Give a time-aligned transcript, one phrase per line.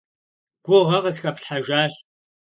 [0.65, 1.93] Гугъэ къысхэплъхьэжащ.